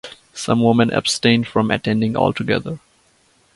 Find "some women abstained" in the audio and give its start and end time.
0.33-1.47